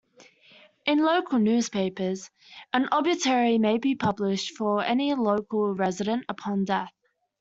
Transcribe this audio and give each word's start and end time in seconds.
In 0.87 1.03
local 1.03 1.37
newspapers, 1.37 2.31
an 2.73 2.89
obituary 2.91 3.59
may 3.59 3.77
be 3.77 3.93
published 3.93 4.57
for 4.57 4.83
any 4.83 5.13
local 5.13 5.75
resident 5.75 6.25
upon 6.27 6.65
death. 6.65 6.91